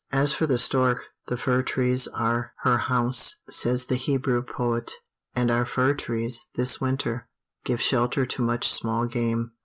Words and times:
"As 0.11 0.33
for 0.33 0.47
the 0.47 0.57
stork, 0.57 1.03
the 1.27 1.37
fir 1.37 1.61
trees 1.61 2.07
are 2.07 2.53
her 2.63 2.79
house," 2.79 3.35
says 3.51 3.85
the 3.85 3.97
Hebrew 3.97 4.41
poet; 4.41 4.93
and 5.35 5.51
our 5.51 5.63
fir 5.63 5.93
trees, 5.93 6.47
this 6.55 6.81
winter, 6.81 7.27
give 7.65 7.79
shelter 7.83 8.25
to 8.25 8.41
much 8.41 8.67
small 8.67 9.05
game. 9.05 9.51